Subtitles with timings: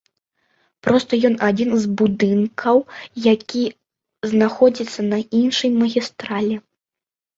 [0.85, 2.75] Проста ён адзін з будынкаў,
[3.35, 3.61] які
[4.33, 6.55] знаходзіцца на іншай магістралі.